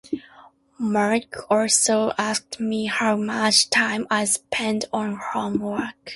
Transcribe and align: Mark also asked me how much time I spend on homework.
Mark 0.79 1.45
also 1.47 2.11
asked 2.17 2.59
me 2.59 2.87
how 2.87 3.15
much 3.15 3.69
time 3.69 4.07
I 4.09 4.25
spend 4.25 4.85
on 4.91 5.13
homework. 5.33 5.93